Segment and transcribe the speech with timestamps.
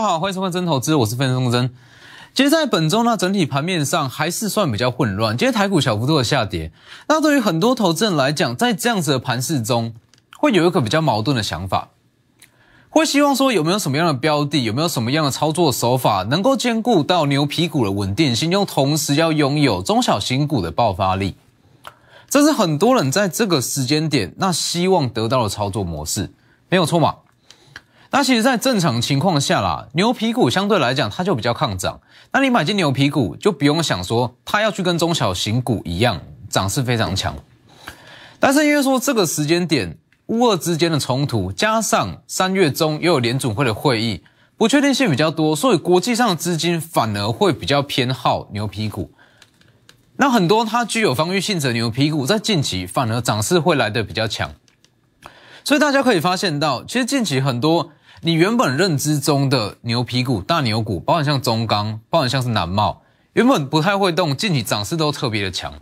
[0.00, 1.70] 投资朋友好，欢迎收看真投资，我是分钟真。
[2.34, 5.36] 其实，在本周呢，整体盘面上还是算比较混乱。
[5.36, 6.72] 今天台股小幅度的下跌，
[7.06, 9.92] 那对于很多投资人来讲，在这样子的盘势中，
[10.38, 11.90] 会有一个比较矛盾的想法，
[12.88, 21.34] 会希望说有没有什么样的标的，有没有什么样的操作手法，能够兼顾到牛皮股的稳定性，又同时要拥有中小型股的爆发力。
[22.30, 26.32] 这是很多人在这个时间点那希望得到的操作模式，
[26.70, 27.16] 没有错嘛？
[28.12, 32.00] 那其实，在正常情况下啦，牛皮股相对来讲，它就比较抗涨。
[32.32, 37.36] 那你买进牛皮股，就不用想说它要去跟中小型股一样涨势非常强。
[38.40, 39.96] 但是因为说这个时间点，
[40.26, 44.24] 乌俄之间的冲突，加上三月中又有联准会的会议，
[44.56, 49.12] 不确定性比较多，所以国际上的资金反而会比较偏好牛皮股。
[50.16, 54.50] 那很多它具有防御性质的牛皮股，在近期反而涨势会来的比较强。
[55.62, 57.92] 所以大家可以发现到，其实近期很多。
[58.22, 63.00] 你原本认知中的牛皮股、大牛股，包含像中钢，包含像是南茂，
[63.32, 65.72] 原本不太会动，近期涨势都特别的强。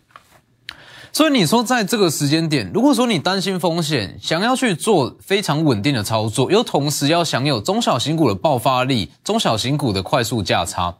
[1.13, 10.95] 所以你说在这个时间点，如果说你担心风险，想要去做非常稳定的操作，又同时要享有中小型股的爆发力、中小型股的快速价差，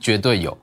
[0.00, 0.58] 绝对有。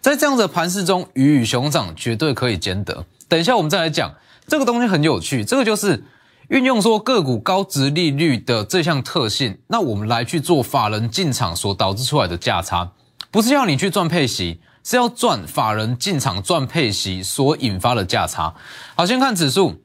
[0.00, 3.04] 在这样的盘势中，鱼与熊掌绝对可以兼得。
[3.28, 4.12] 等一下我们再来讲
[4.48, 6.02] 这个东西很有趣，这个就是。
[6.48, 12.92] 运用说个股高值利率的这项特性，那我们来去做法人进场所导致出来的价差，
[13.30, 18.54] 不是要你去赚配息，是要赚法人进场赚配息所引发的价差。
[18.96, 19.80] 好，先看指数，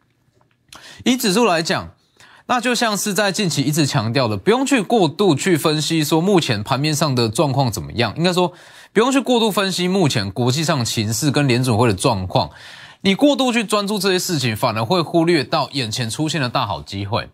[1.05, 1.91] 以指数来讲，
[2.47, 8.51] 那就像是在近期一直强调的，不用去过度去分析说目前盘面上的状况怎么样，应该说
[8.91, 12.49] 不用去过度分析目前国际上情势跟联准会的状况。
[13.01, 17.29] 你过度去专注这些事情，反而会忽略到眼前出现的大好机会。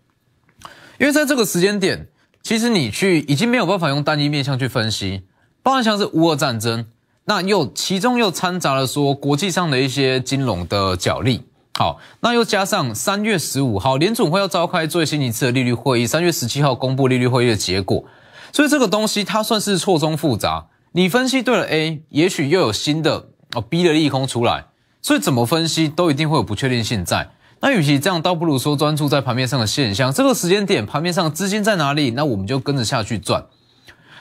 [1.00, 2.08] 因为在这个时间点，
[2.42, 5.24] 其实你去已经没有办法用单一面向去分析，
[5.64, 6.86] 包含像是乌俄战争，
[7.26, 11.46] 那又其中又掺杂了说国际上的一些金融的角力。
[11.76, 18.06] 好，那又加上三月十五号联总会要召开最新一次的利率会议，三月十七号公布利率会议的结果，
[18.52, 20.68] 所以这个东西它算是错综复杂。
[20.92, 24.66] 你分析对了 A，也许又有新的哦 B 的利空出来。
[25.04, 27.30] 所以怎么分析都一定会有不确定性在。
[27.60, 30.12] 那与其这样，倒不如说专注在盘面上的现象。
[30.12, 33.46] 这个时间点盘面上资金在哪里，那我们就跟着下去赚。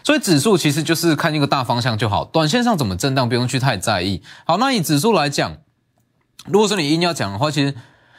[0.04, 4.22] 所以指数其实就是看一个大方向就好，短线上怎么震荡不用去太在意。
[4.44, 5.56] 好，那以指数来讲，
[6.47, 7.75] 如果说你硬要讲的话，其实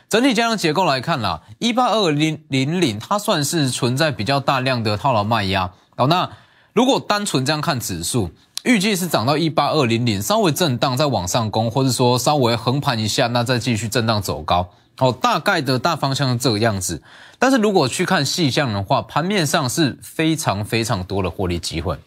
[0.08, 5.72] 整体加量结构来看啦，一八二零零零它算是存在比较大量的套牢卖压。
[5.98, 6.30] 好，那
[6.72, 8.32] 如果单纯这样看指数。
[8.64, 14.70] 预计是涨到一八二零零，稍微震荡再往上攻，或者说稍微横盘一下，那再继续震荡走高。
[15.00, 17.04] 哦，大概的大方向是这个样子。
[17.38, 21.98] 但是如果去看细项的话，盘面上是非常非常多的获利机会。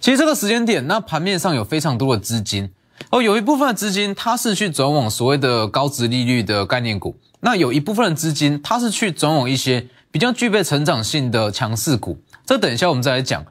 [0.00, 2.72] 其实这个时间点，那盘面上有非常多的资金
[3.10, 12.18] 哦，有一部分的资金它是去转往所谓的高值利率的概念股，那有一部分的资金它是去转往一些比较具备成长性的强势股。
[12.44, 13.44] 这等一下我们再来讲。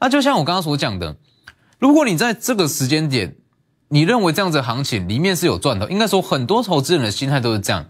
[0.00, 1.16] 那就像我刚刚所讲的，
[1.78, 3.36] 如果你在这个时间点，
[3.88, 7.86] 你认为这样子行情里面是有赚头，应该说很多投资人的心态都是这样，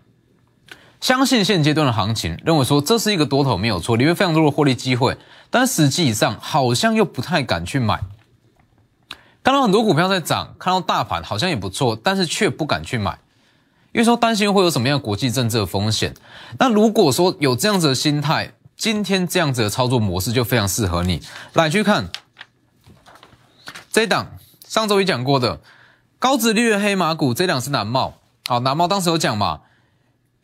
[1.00, 5.16] 相信现阶段的行情，认为说这是一个多头没有错，里面非常多的获利机会，
[5.50, 8.00] 但实际上好像又不太敢去买。
[9.42, 13.18] 看到很多股票在涨，看到大盘好像也不错，但是却不敢去买，
[13.92, 16.14] 因为说担心会有什么样的国际政治的风险。
[16.58, 21.20] 那如果说有这样子的心态，今天这样子的操作模式就非常适合你。
[21.52, 22.10] 来去看
[23.92, 25.60] 这一档，上周一讲过的
[26.20, 28.14] 高值利率黑马股，这档是南茂。
[28.46, 29.62] 好，南茂当时有讲嘛，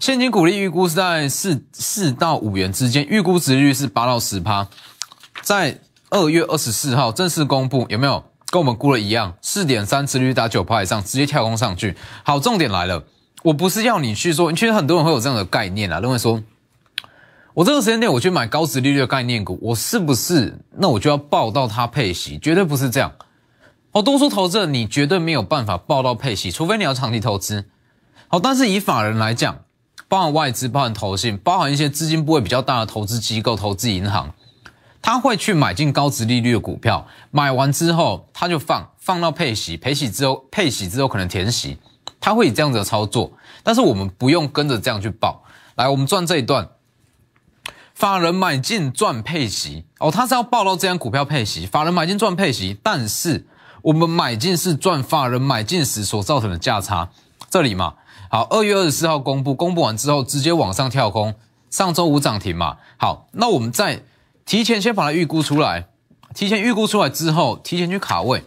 [0.00, 4.66] 现金股利预估是在四四到五元之间，预估值率是八到十趴。
[5.40, 5.78] 在
[6.10, 9.36] 二月二十四号正式公布，有没有跟我们估的一样？
[9.42, 11.96] 四点三值率打九趴以上，直接跳空上去。
[12.24, 13.04] 好，重点来了，
[13.44, 16.42] 我不是要你去说，其实很多人会有这样的概念啊，认为说。
[17.54, 22.36] 我这个时间点我去买高值利率的概念股，我是不是那我就要报到它配息？
[22.36, 23.12] 绝对不是这样。
[23.92, 27.66] 好，多数投资人你绝对没有办法报到配息，除非你要长期投资。
[28.26, 29.56] 好，但是以法人来讲，
[30.08, 34.34] 包含外资、包含投信、包含一些资金部位比较大的投资机构、投资银行，
[35.00, 41.78] 他会去买进高值利率的股票，买完之后他就放，放到配息，配息之后配息之后可能填息，
[42.18, 43.32] 他会以这样子的操作。
[43.62, 45.44] 但是我们不用跟着这样去报。
[45.76, 46.68] 来，我们赚这一段。
[48.04, 51.64] 法人买进赚配息哦，他是要报到这张股票配息。
[51.64, 53.46] 法人买进赚配息，但是
[53.80, 57.08] 我们买进是赚法人买进时所造成的价差。
[57.48, 57.94] 这里嘛，
[58.28, 61.34] 好，二月二十四号公布，公布完之后直接往上跳空，
[61.70, 62.76] 上周五涨停嘛。
[62.98, 64.02] 好，那我们在
[64.44, 65.86] 提前先把它预估出来，
[66.34, 68.44] 提前预估出来之后，提前去卡位，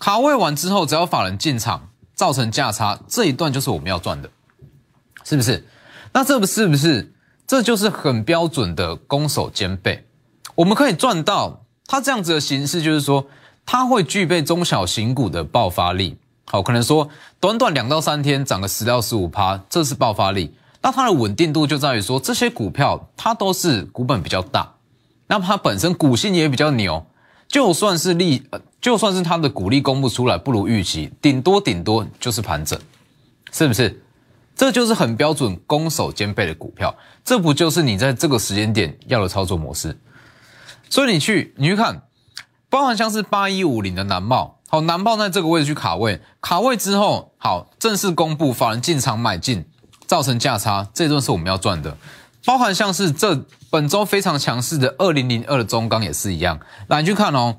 [0.00, 4.28] 卡位完之后，只要法人进场造成价差，这一段就是我们要赚的，
[5.22, 5.68] 是不是？
[6.12, 7.14] 那这不是不是？
[7.52, 10.06] 这就是很标准的攻守兼备，
[10.54, 13.26] 我们可以赚到它这样子的形式，就是说
[13.66, 16.16] 它会具备中小型股的爆发力。
[16.46, 20.54] 好，可能说短短两到三天涨个十到十五趴，这是爆发力。
[20.80, 24.72] 那它的稳定度就在于说，这些股票它都是股本比较大，
[25.26, 27.04] 那么它本身股性也比较牛，
[27.48, 28.42] 就算是利，
[28.80, 32.80] 就算是它的股利公布出来不如预期，顶多顶多就是盘整，
[33.52, 34.01] 是不是？
[34.62, 36.94] 这就是很标准攻守兼备的股票，
[37.24, 39.98] 这不就是你在这个时间点要的操作模式？
[40.88, 42.02] 所以你去你去看，
[42.70, 49.66] 包含像是八一五零的南茂，好，南茂在这个位置去卡位，卡位之后，好，正式公布法人进场买进。
[50.06, 51.96] 造成价差，这顿是我们要赚的。
[52.44, 56.60] 包含像是这本周非常强势的二零零二的中钢也是一样。
[56.86, 57.56] 来去看哦，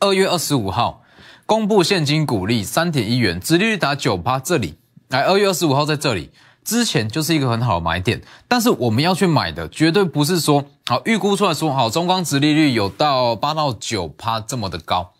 [0.00, 1.02] 二月二十五号
[1.46, 4.38] 公布现金股利三点一元，殖利率达九趴。
[4.38, 4.76] 这里
[5.08, 6.30] 来，二月二十五号在这里
[6.64, 8.20] 之前就是一个很好的买点。
[8.48, 15.12] 但是我们要去买的绝对不是说好预估出来说好中钢殖利率有到八到九趴这么的高。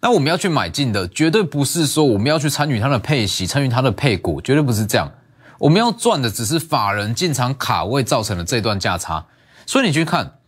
[0.00, 5.12] 那我们要去买进的绝对不是说我们要去参与它的配息，参与它的配股，绝对不是这样。
[5.58, 9.26] 我们要赚的只是法人进场卡位造成的这段价差，
[9.66, 10.38] 所以你去看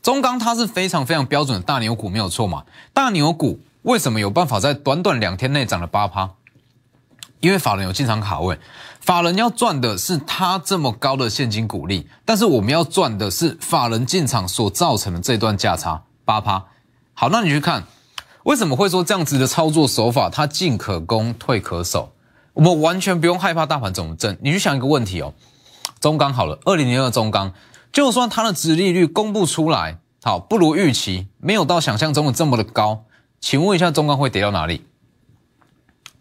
[0.00, 2.62] 中钢，它是非常非常标准的大牛股，没有错嘛？
[2.94, 6.30] 大牛股为什么有办法在短短两天内涨了八趴？
[7.40, 8.58] 因为法人有进场卡位，
[9.00, 16.64] 法人要赚的是他这么高的现金股利，但是我们要赚的是法人进场所造成的这段价差八趴。
[17.14, 17.84] 好，那你去看
[18.44, 22.12] 为什么会说这样子的操作手法，它进可攻，退可守？
[22.52, 25.32] 我们完全不用害怕大盘怎么震，你去想一个问题哦，
[26.00, 27.52] 中钢好了，二零零二中钢，
[27.92, 33.04] 就算它的殖利率公布出来，好不如预期，没有到想象中的这么的高，
[33.40, 34.84] 请问一下中钢会跌到哪里？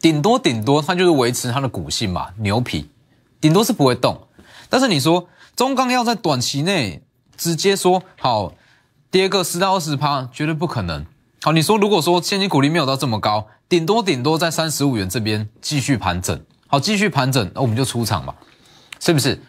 [0.02, 2.90] 顶多顶多它就是维持它的股性嘛，牛皮，
[3.42, 4.20] 顶多是不会动。
[4.70, 7.04] 但是你说中钢要在短期内
[7.38, 8.54] 直接说好
[9.12, 11.06] 跌个十到二十趴，绝对不可能。
[11.42, 13.48] 好，你说如果说现金股利没有到这么高。
[13.70, 18.34] 顶多顶多在三十五元这边继续盘整，好，继续盘整，那我们就出场嘛，
[19.00, 19.40] 是不是？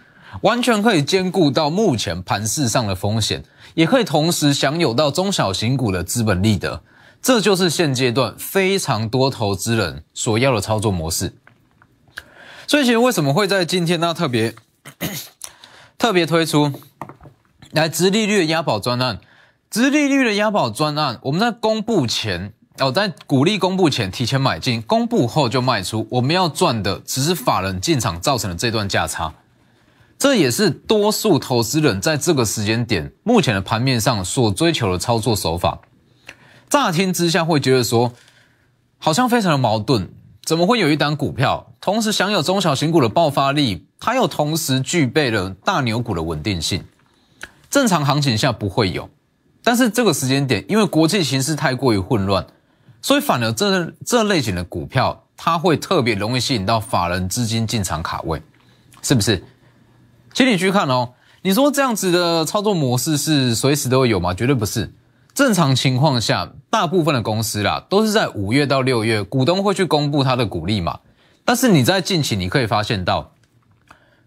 [0.42, 3.42] 完全可以兼顾到目前盘市上的风险，
[3.72, 6.82] 也可以同时享有到中小型股的资本利得，
[7.22, 11.34] 这就是现阶段非常多投资人所要的操作模式。
[12.66, 14.54] 所以，其实为什么会在今天呢特别
[15.98, 16.72] 特别推出
[17.72, 19.20] 来直利率的押宝专案？
[19.70, 22.54] 直利率的押宝专案，我们在公布前。
[22.78, 26.08] 哦，在股利公布前提前买进，公布后就卖出。
[26.12, 29.34] 我们要赚的只是法人进场造成的这段价差，
[30.18, 35.80] 这也是多数投资人在这个时间点目前的盘面上所追求的操作手法。
[36.70, 38.12] 乍听之下会觉得说，
[38.96, 40.08] 好像非常的矛盾，
[40.44, 46.84] 怎么会有一单股票同时享有中小型股的爆发力，它又同时具备了大牛股的稳定性？
[47.68, 49.10] 正常行情下不会有，
[49.64, 52.46] 但是这个时间点，因为国际形势太过于混乱。
[53.02, 58.40] 所以反而这这类型的股票，它会特别容易吸引到法人资金进场卡位，
[59.02, 59.42] 是不是？
[60.32, 61.14] 请你去看哦。
[61.42, 64.32] 你说这样子的操作模式是随时都会有吗？
[64.34, 64.92] 绝对不是。
[65.32, 71.00] 正常情况下，大部分的公司啦，都是在五月到六月，股东会去公布它的股利嘛。
[71.44, 73.32] 但是你在近期你可以发现到，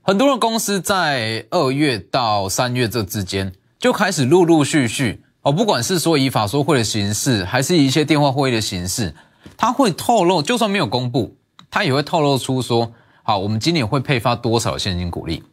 [0.02, 5.24] 很多的公司在二月到三月这之间，就开始陆陆续续。
[5.44, 9.14] 哦，不管是说以法说会的形式，还是一些电话会议的形式，
[9.58, 11.36] 他会透露，就算没有公布，
[11.70, 15.44] 他也会透露出说，好，我们今年会配发多少现金股利，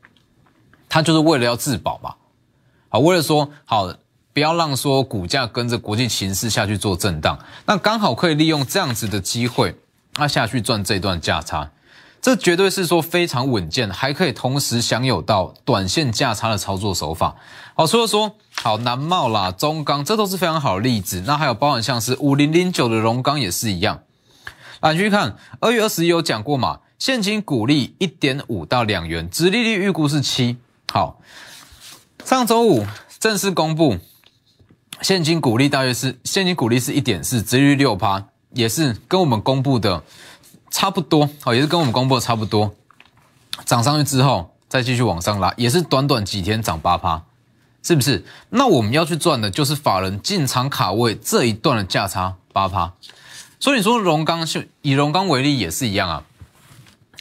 [0.89, 2.15] 他就是为了要自保嘛，
[2.89, 3.93] 好，为了说好，
[4.33, 9.75] 不要让说股价跟着国际形势下去做震荡，那刚好可以利用这样子的机会，
[10.17, 11.71] 那下去赚这段价差。
[12.23, 17.35] 这绝对是说非常稳健，还可以同时享有到短线价差的操作手法。
[17.75, 21.23] 好，除了说好南茂啦、中钢，这都是非常好的例子。
[21.27, 24.03] 那还有包含像是五零零九的荣钢也是一样。
[24.81, 26.81] 来去看二月二十一有讲过嘛？
[26.99, 30.59] 现金股利一点五到两元，殖利率预估是七。
[30.93, 31.19] 好，
[32.27, 32.87] 上周五
[33.19, 33.97] 正式公布，
[35.03, 40.03] 现金股利大约是现金股利是一点四，殖利率六趴，也是跟我们公布的。
[40.73, 42.73] 差不多，好，也是跟我们公布的差不多，
[43.65, 47.25] 涨上去之后再继续往上拉，也是短短几天涨八趴，
[47.83, 48.25] 是不是？
[48.51, 52.93] 那我们要去赚的就是法人进场卡位这一段的价差八趴。
[53.59, 56.23] 所以你说龙钢就以龙钢为例也是一样啊，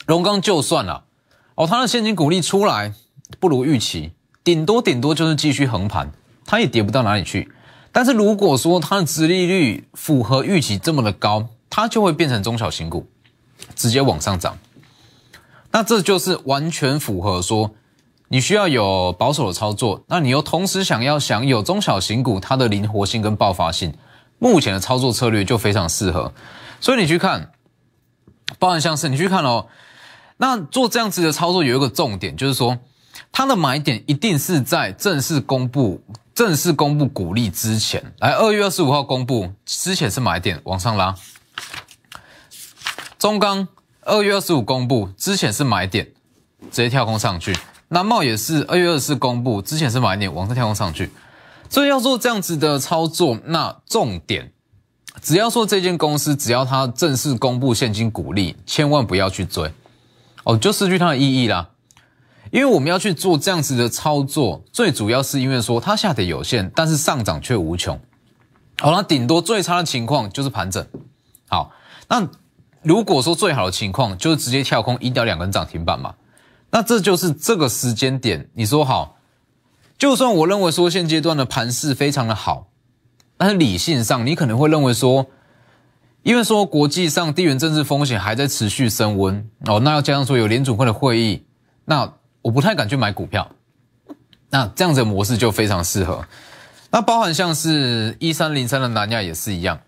[0.05, 1.05] 龙钢就算了，
[1.55, 2.93] 哦，它的现金股利出来
[3.39, 4.12] 不如预期，
[4.43, 6.12] 顶多顶多就是继续横盘，
[6.45, 7.51] 它也跌不到哪里去。
[7.91, 13.08] 但是如果说它的殖利率符合预期这么的高，它就会变成中小型股，
[13.75, 14.58] 直接往上涨。
[15.72, 17.72] 那这就是完全符合说
[18.27, 23.93] 你需要有保守的操作，那你又同时想要享有中小型股它的灵活性跟爆发性，
[24.38, 26.31] 目前的操作策略就非常适合。
[26.79, 27.51] 所以你去看，
[28.60, 29.67] 包含像是你去看哦，
[30.38, 32.77] 那做这样子的操作有一个重点，就是说
[33.31, 36.03] 它的买点一定是在正式公布。
[36.39, 41.13] 正式公布股利之前，来二月二十五号公布之前是买点往上拉。
[43.17, 43.67] 中钢
[44.03, 46.08] 二月二十五公布之前是买点，
[46.72, 47.53] 直接跳空上去。
[47.89, 51.12] 南茂也是二月二十四公布之前是买点，往上跳空上去。
[51.69, 54.53] 所以要做这样子的操作，那重点
[55.22, 59.74] 只要说这间公司只要它正式公布现金股利，千万不要去追
[60.46, 61.72] 哦，就失去它的意义啦。
[62.51, 68.00] 因为我们要去做这样子的操作，最主要是因为说它下跌有限，但是上涨却无穷。
[68.79, 70.84] 好，那顶多最差的情况就是盘整。
[71.48, 71.72] 好，
[72.08, 72.27] 那
[72.82, 76.15] 如果说最好的情况就是直接跳空一掉两根涨停板嘛，
[76.72, 78.50] 那这就是这个时间点。
[78.53, 79.18] 你说好，
[79.98, 82.70] 就算我认为说现阶段的盘势非常的好，
[83.38, 85.27] 但是理性上你可能会认为说，
[86.24, 91.46] 因为说国际上地缘政治风险还在持续升温哦，那要加上说有联储会的会议，
[91.86, 92.13] 那。
[92.41, 93.50] 我不太敢去买股票，
[94.50, 96.25] 那这样子的模式就非常适合。
[96.89, 99.79] 那包含像是一三零三的南亚也是一样，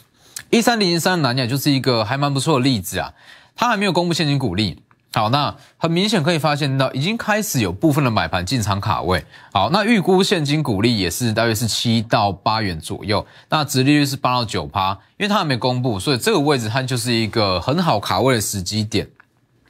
[0.50, 3.12] 一三零三的南亚就是一个还蛮不错的例子啊。
[3.56, 4.82] 它还没有公布现金股利，
[5.14, 9.24] 好，那很明显可以发现到已经开始有部分的买盘进场卡位。
[9.52, 19.08] 好，那预估现金股利也是大约是七到八元左右，那殖利率是八到九趴，因为它还没公布，所以这个位置它就是一个很好卡位的时机点。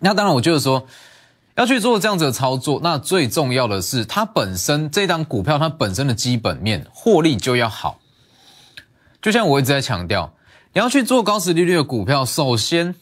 [0.01, 0.87] 那当然，我觉得说。
[1.57, 8.01] 要去做这样子的操作，那最重要的是它本身这张股票它本身的基本面获利就要好。
[9.23, 10.35] 就像我一直在强调，
[10.73, 12.95] 你要去做高值利率的股票，首先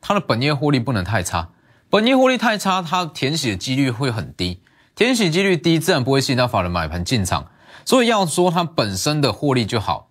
[0.00, 1.48] 它的本业获利不能太差，
[1.90, 4.60] 本业获利太差，它填息的几率会很低，
[4.94, 7.48] 填息几率低，自然不会吸引到法人买盘进场。
[7.84, 10.08] 所以要说它本身的获利就好，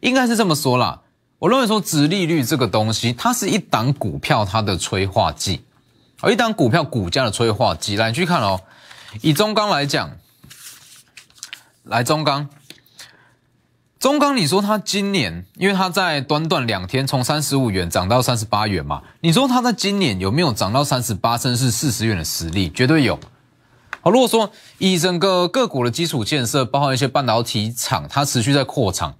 [0.00, 1.02] 应该是这么说啦。
[1.38, 5.62] 我认为说值利率这个东西，它是一档股票它的催化剂。
[6.22, 8.60] 而一档股票股价的催化剂，来你去看哦。
[9.20, 10.16] 以中钢来讲，
[11.82, 12.48] 来中钢，
[13.98, 22.70] 中钢，你说它今年，因为它在短短两天从三十五元涨到三十八元嘛，你说它在今年有没有涨到三十八甚至四十元的实力？
[22.70, 23.18] 绝对有。
[24.00, 29.16] 好，如果说以整个个股的基础建设，包括一些半导体厂，它持续在扩厂，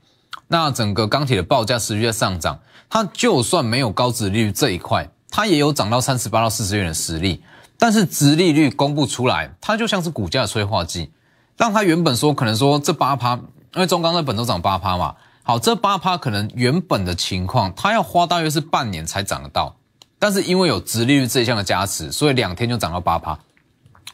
[0.47, 5.09] 那整个钢铁的报价持续在上涨，它就算没有高值率这一块。
[5.35, 7.43] 它也有涨到三十八到四十元的实力，
[7.79, 11.11] 但是殖利率公布出来，它就像是股价的催化剂，
[11.57, 13.33] 让它原本说可能说这八趴，
[13.75, 19.75] 因为中钢在本周涨八趴嘛，好，这八趴可能原本的情况，它要花大约是半年才涨得到，
[20.19, 23.39] 但是因为有殖利率这一项的加持，所以两天就涨到八趴，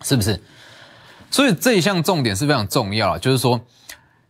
[0.02, 0.40] 是不是？
[1.32, 3.60] 所以这一项重点是非常重要就是说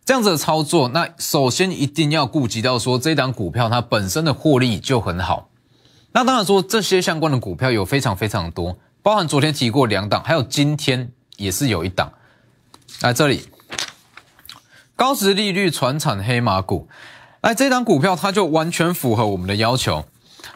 [0.03, 5.48] 这样子的操作，那首先一定要顾及到说这档股票它本身的获利就很好。
[6.11, 12.11] 那当然说这些相关的股票有非常非常多，包含昨天提过两档，还有今天也是有一档。
[13.01, 13.47] 来这里，
[14.95, 16.87] 高值利率传产黑马股，
[17.41, 20.05] 来这档股票它就完全符合我们的要求，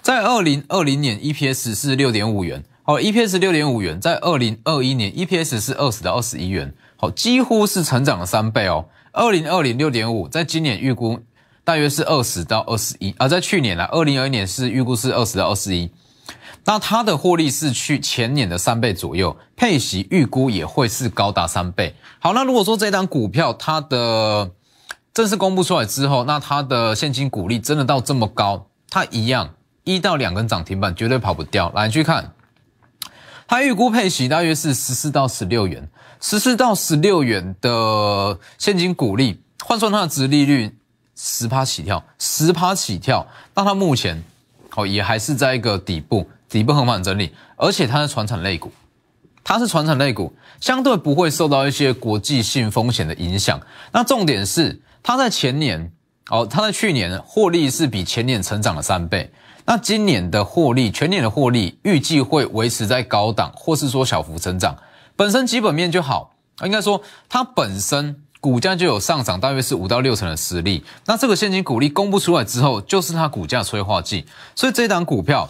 [0.01, 8.89] 在二零二零年 EPS 是六点五元，好，EPS 六点五元，在二零二一年 EPS 是二十到二十一元，好，几乎是成长了三倍哦。
[9.11, 11.19] 二零二零六点五，在今年预估。
[11.65, 15.89] 大约是二十到二十一，而在去年呢，二零二一年是预估是二十到二十一，
[16.65, 21.95] 那它的获利是去前年的三倍左右，配息预估也会是高达三倍。
[22.19, 24.51] 好，那如果说这张股票它的
[25.13, 29.51] 正式公布出来之后，那它的现金股利真的到这么高，它一样
[29.85, 31.71] 一到两根涨停板绝对跑不掉。
[31.73, 32.33] 来去看，
[33.47, 35.89] 它预估配息大约是十四到十六元，
[36.19, 40.77] 十四到十六元的现金股利换算它的值利率。
[41.25, 43.25] 十趴起跳，十趴起跳，
[43.55, 44.21] 那它目前
[44.75, 48.69] 哦也还是在一个底部，底部横盘整理，而且它是传产类股，
[49.41, 53.57] 它是传产类股，相对不会受到一些国际性风险的影响。
[53.93, 55.89] 那重点是它在前年
[56.29, 59.31] 哦，它在去年获利是比前年成长了三倍，
[59.63, 64.77] 那今年的获利，全年的获利预计会维持在高档，或是说小幅增长，
[65.15, 68.22] 本身基本面就好，应该说它本身。
[68.43, 70.83] 股价就有上涨，大约是五到六成的实力。
[71.05, 74.25] 那这个现金股利公布出来之后，就是它股价催化剂。
[74.53, 75.49] 所以这档股票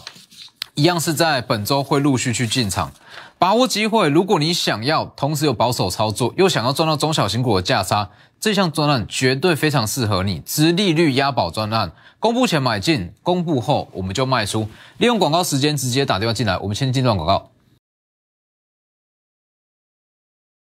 [0.74, 2.92] 一样是在本周会陆续去进场。
[3.36, 4.08] 把握机会。
[4.08, 8.08] 如果你想要同时有保守操作，又想要赚到中小型股的价差，
[8.38, 10.38] 这项专案绝对非常适合你。
[10.46, 14.68] 直利率押宝专案，公布前买进，公布后我们就卖出。
[14.98, 16.56] 利用广告时间直接打电话进来。
[16.58, 17.50] 我们先进段广告。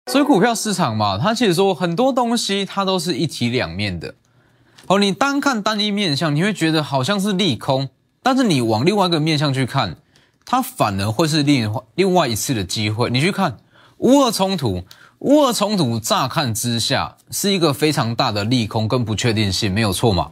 [0.08, 4.16] 所以股票市场嘛，它其实说很多东西它都是一体两面的。
[4.88, 7.90] 哦，你单看单一面相，你会觉得好像是利空，
[8.22, 9.98] 但是你往另外一个面相去看。
[10.46, 13.10] 它反而会是另另外一次的机会。
[13.10, 13.60] 你去看
[14.00, 14.84] 乌俄冲突，
[15.20, 20.32] 乌俄冲突乍看之下是一个非常大的利空跟不确定性，没有错嘛？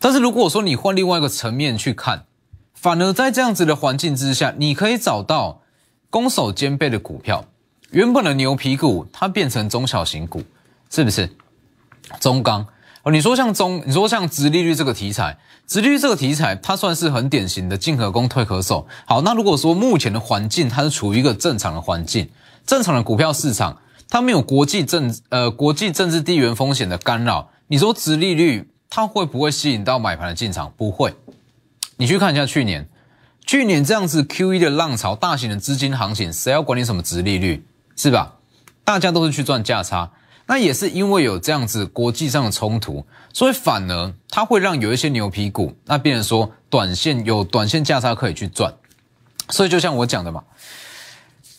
[0.00, 2.24] 但是如果说你换另外一个层面去看，
[2.74, 5.62] 反而在这样子的环境之下，你可以找到
[6.10, 7.44] 攻守兼备的股票。
[7.92, 10.42] 原本的牛皮股，它变成中小型股，
[10.90, 11.28] 是不是？
[12.20, 12.66] 中钢。
[13.02, 18.86] 哦，你说像中，你说像直利率这个题材，直利率这个题材，它算是很典型的进可攻退可守。
[19.04, 22.30] 好，那如果说目前的环境它是处于一个正常的环境，
[22.64, 23.76] 正常的股票市场，
[24.08, 30.72] 它没有国际政呃国际政治地缘风险的干扰，你说直利率它会不会吸引到买盘的进场？
[30.78, 31.14] 不会。
[31.98, 32.88] 你去看一下去年，
[33.44, 37.64] 去年这样子 Q E 的浪潮，大型的资金行情，谁要管你什么直利率，
[37.96, 38.36] 是吧？
[38.84, 40.10] 大家都是去赚价差。
[40.46, 48.74] 那也是因为有这样子国际上的冲突，所以反而它会让有一些牛皮股，那变成说短线有短线价差可以去赚。
[49.48, 50.42] 所以就像我讲的嘛，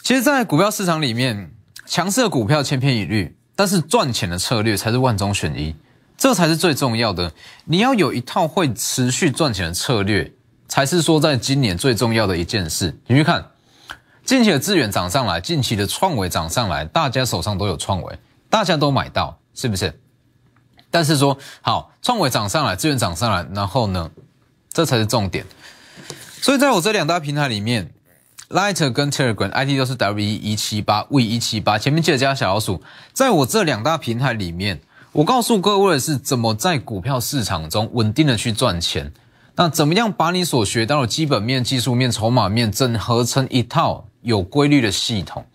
[0.03, 1.51] 其实，在股票市场里面，
[1.85, 5.73] 强势的股票千篇一律，但是赚钱的策略才是万中选一，
[6.17, 7.31] 这才是最重要的。
[7.65, 10.31] 你要有一套会持续赚钱的策略，
[10.67, 12.99] 才是说在今年最重要的一件事。
[13.07, 13.45] 你去看
[14.25, 18.17] 近期的资源涨上来，近期的创维涨上来，大家手上都有创维。
[18.49, 19.99] 大家都买到，是不是？
[20.89, 24.11] 但是说好，创维涨上来，资源涨上来，然后呢，
[24.71, 25.45] 这才是重点。
[26.39, 27.91] 所以在我这两大平台里面
[28.49, 32.81] ，Light 跟 Telegram ID 都是 W 一七八 V 一七八，前面记得加小老鼠。
[33.11, 34.79] 在我这两大平台里面，
[35.11, 39.11] 我告诉各位是怎么在股票市场中稳定的去赚钱。
[39.55, 45.45] 那怎么样把你所学到的基本面、技术面、筹码面整合成一套有规律的系统？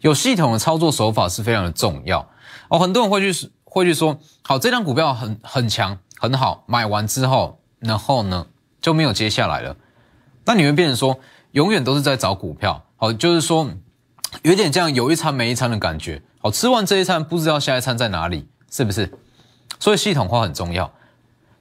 [0.00, 2.28] 有系统的操作手法是非常的重要
[2.68, 2.78] 哦。
[2.78, 8.46] 很多人会去会去说，好，这张股票很很强很好，买完之后，然后呢
[8.80, 9.76] 就没有接下来了。
[10.44, 11.18] 那你会变成说，
[11.52, 13.68] 永远都是在找股票，好，就是说
[14.42, 16.22] 有点这样有一餐没一餐的感觉。
[16.38, 19.12] 好，吃完这一餐不知道下一餐在哪里，是不是？
[19.80, 20.92] 所以系统化很重要。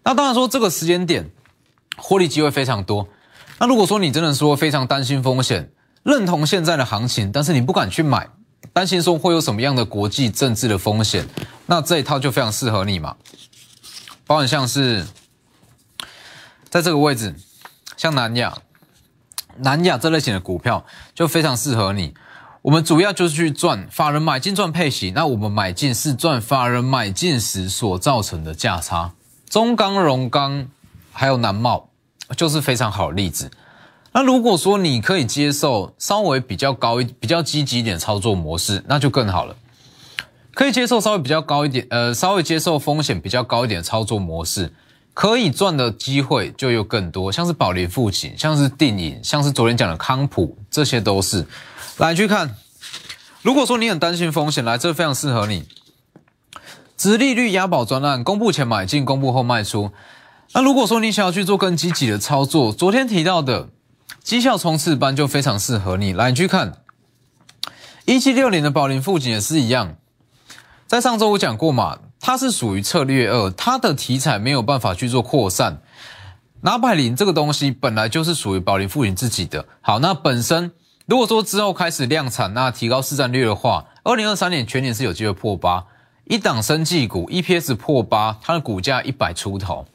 [0.04, 1.32] 那当然说这个时间点
[1.98, 3.08] 获利机会非常多。
[3.60, 5.72] 那如果说你真的说非常担心风险。
[6.06, 8.30] 认同现在的行情，但是你不敢去买，
[8.72, 11.28] 担心说会有什么样的国际政治的风险，
[11.66, 13.16] 那这一套就非常适合你嘛。
[14.28, 15.04] 包含像是
[16.70, 17.34] 在这个位置，
[17.98, 18.56] 像南亚、
[19.58, 22.14] 南亚这类型的股票就非常适合你。
[22.62, 29.12] 我们主要就是去赚法人买进赚配息，那我们买进是赚法人买进时所造成的价差。
[29.50, 30.68] 中钢、荣钢
[31.12, 31.90] 还有南茂
[32.38, 33.50] 就是非常好的例子。
[34.16, 39.54] 那如果说你可以接受稍微比较高一、比较积极一点操作模式，那就更好了。
[40.54, 44.72] 可以接受稍微比较高一点，呃，稍微接受风险比较高一点操作模式，
[45.14, 47.30] 可以赚的机会就又更多。
[47.30, 51.46] 像是宝林富锦，像是定影，像是昨天讲的康普，这些都是。
[51.98, 52.56] 来去看，
[53.42, 55.66] 如果说你很担心风险，来这非常适合你。
[56.96, 59.92] 直利率押宝专案，公布前买进，公布后卖出。
[60.54, 63.68] 那如果说你想要去做更积极的操作，昨天提到的。
[64.26, 66.80] 绩效冲刺班就非常适合你，来你去看。
[68.06, 69.98] 一七六零的宝林富锦也是一样，
[70.88, 75.80] 在上周我讲过嘛，它是属于策略二，它的题材没有办法去做扩散。
[76.62, 80.72] 拿百林这个东西本来就是属于宝林富锦自己的，好，那本身
[81.06, 85.86] 如果说之后开始量产，那提高市占率的话，二零二三年全年是有机会破八，
[86.24, 89.86] 一档生技股 EPS 破八，它的股价一百出头，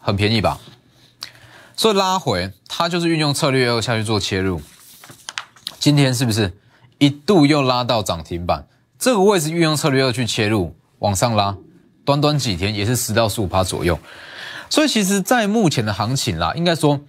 [0.00, 0.58] 很便宜吧？
[1.80, 4.60] 所以拉回，它就是运用策略二下去做切入。
[5.78, 6.52] 今天是不是
[6.98, 8.66] 一度又拉到涨停板？
[8.98, 11.56] 这个位置运用策略二去切入，往上拉，
[12.04, 13.98] 短短几天也是十到十五趴左右。
[14.68, 17.00] 所以其实，在目前的行情啦，应该说，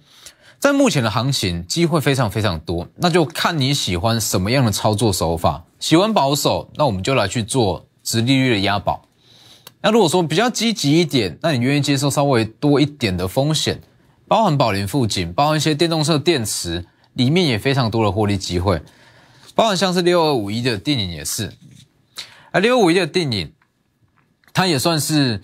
[0.58, 5.64] 在目前的行情机会非常非常多，那就看你喜欢什么样的操作手法。
[5.80, 9.06] 喜欢保守，那我们就来去做直利率的押宝。
[9.82, 13.78] 那如果说比较积极一点，那你愿意接受稍微多一点的风险？
[14.32, 18.80] 包含宝林附近，包含一些电动车电池，里面也非常多的获利机会。
[19.54, 21.52] 包含像是六二五一的电影也是，
[22.50, 23.52] 而六二五一的电影，
[24.54, 25.42] 它也算是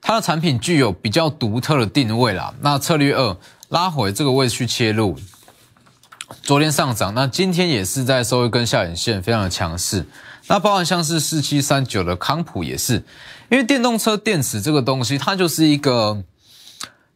[0.00, 2.52] 它的产品具有比较独特的定位啦。
[2.60, 3.36] 那策略二
[3.68, 5.16] 拉回这个位置去切入，
[6.42, 10.04] 昨天上涨，那今天也是在收一根下影线，非常的强势。
[10.48, 12.94] 那包含像是四七三九的康普也是，
[13.48, 16.24] 因为电动车电池这个东西，它就是一个，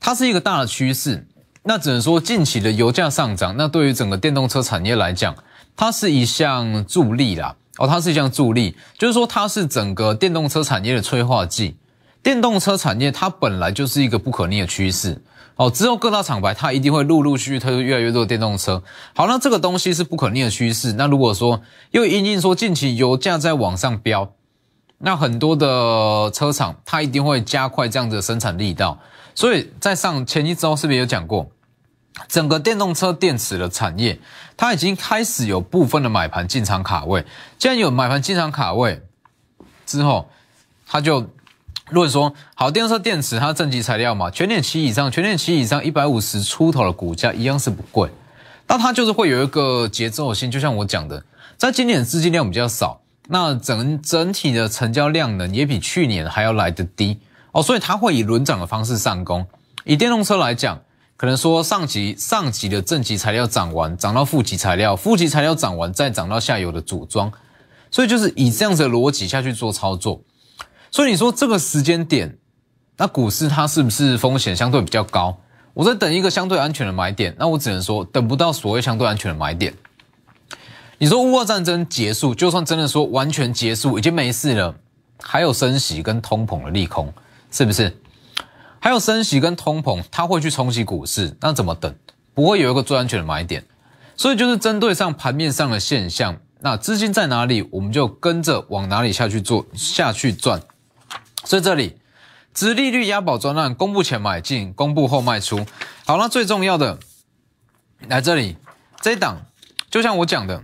[0.00, 1.26] 它是一个大的趋势。
[1.64, 5.34] 那只能说近期的油价上涨，那对于整个电动车产业来讲，
[5.76, 7.54] 它是一项助力啦。
[7.76, 11.76] 哦，它是一项助力，就是说它是整个电动车产业的催化剂。
[12.22, 15.22] 电动车产业它本来就是一个不可逆的趋势。
[15.56, 18.82] 哦，之后各大厂牌它一定会陆陆续续推出越来越多的电动车。
[19.14, 20.92] 好，那这个东西是不可逆的趋势。
[20.94, 24.32] 那如果说又因应说近期油价在往上飙，
[24.98, 28.98] 那很多的车厂它一定会加快这样的生产力道。
[29.38, 31.48] 所以在上前一周是不是有讲过？
[32.26, 34.18] 整个电动车电池的产业，
[34.56, 37.24] 它已经开始有部分的买盘进场卡位。
[37.56, 39.00] 既然有买盘进场卡位
[39.86, 40.28] 之后，
[40.88, 41.24] 它就
[41.90, 48.10] 论说，好，电动车电池它正极材料嘛，全点七以上，全点七以上一百五十出头的股价一样是不贵。
[48.66, 51.22] 那它就是会有一个节奏性，就像我讲的，
[51.56, 57.20] 在今年资金量比较少，那整整体的成交量呢也比去年还要来得低
[57.52, 59.46] 哦，所以它会以轮涨的方式上攻。
[59.84, 60.80] 以电动车来讲。
[61.18, 67.32] 可能说上级上级的正极材料涨完，涨到负极材料，负极材料涨完再涨到下游的组装，
[67.90, 70.22] 所以就是以这样子的逻辑下去做操作。
[70.92, 72.38] 所以你说这个时间点，
[72.96, 75.36] 那股市它是不是风险相对比较高？
[75.74, 79.74] 我在等一个相对安全的买点，那我只能说等不到所谓相对安全的买点。
[80.98, 84.72] 你说乌俄战争结束，就算真的说完全结束，已经没事了，
[85.20, 87.12] 还有升息跟通膨的利空，
[87.50, 87.96] 是不是？
[88.80, 91.94] 还有升息跟通膨，它会去冲击股市，那怎么等？
[92.32, 93.64] 不会有一个最安全的买点，
[94.16, 100.62] 所以就是针对上盘面上的现象，那资金在哪里，我们就跟着往哪里下去做下去赚。
[101.44, 101.98] 所以这里，
[102.54, 105.66] 殖利率押宝专案公布前买进，公布后卖出。
[106.06, 106.98] 好，那最重要的
[108.06, 108.56] 来这里，
[109.00, 109.42] 这一档
[109.90, 110.62] 就像我讲的，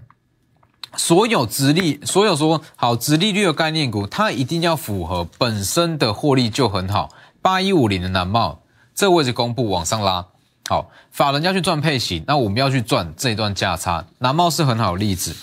[0.96, 7.08] 所有直利，所有说好直利率的概念股，它一定要符合本身的获利就很好。
[7.42, 8.60] 八一五零的南茂，
[8.94, 10.26] 这个位置公布往上拉，
[10.68, 14.06] 好，法人要去赚配型，那我们要去赚这一段价差。
[14.18, 15.34] 南茂是很好的例子，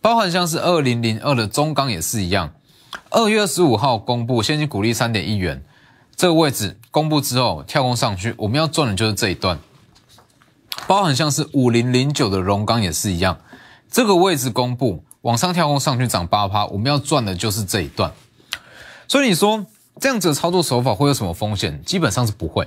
[0.00, 2.52] 包含像是二零零二的中钢也是一样。
[3.10, 5.62] 二月二十五号公布现金股利三点一元，
[6.14, 9.58] 这个位置公布之后跳空上去，我们要赚的就是这一段。
[10.86, 13.38] 包含像是五零零九的荣钢也是一样，
[13.90, 18.12] 这个位置公布往上跳空上去涨八趴，我们要赚的就是这一段。
[19.08, 19.66] 所以你说。
[19.98, 21.82] 这样子的操作手法会有什么风险？
[21.84, 22.66] 基本上是不会。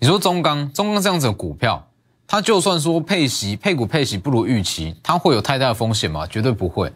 [0.00, 1.86] 你说中钢，中钢这样子的股票，
[2.26, 6.26] 它就算说配息配股配息不如预期，它会有太大的风险吗？
[6.26, 6.92] 绝对不会。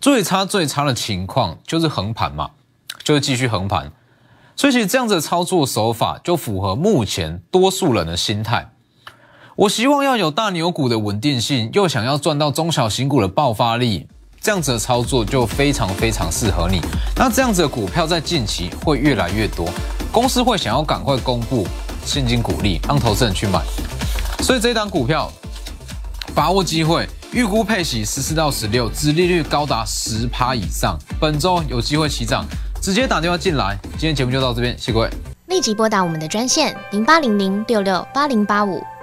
[0.00, 2.52] 最差最差的情况就是横盘嘛，
[3.02, 3.92] 就是继续横盘。
[4.56, 8.70] 所以其实这样子的操作手法就符合目前多数人的心态。
[9.56, 14.08] 我希望要有大牛股的稳定性，又想要赚到中小型股的爆发力。
[14.40, 16.80] 这样子的操作就非常非常适合你。
[17.16, 19.64] 那这样子的股票在近期会越来越多，
[20.10, 21.64] 公司会想要赶快公布
[22.04, 23.62] 现金股利，让投资人去买。
[24.40, 25.30] 所以这档股票
[26.34, 32.44] 把握机会，预估配息十四到十六，殖利率高达十趴以上，本周有机会起涨，
[32.82, 33.78] 直接打电话进来。
[33.92, 35.08] 今天节目就到这边，谢谢各位。
[35.46, 38.82] 立即拨打我们的专线零八零零六六八零八五。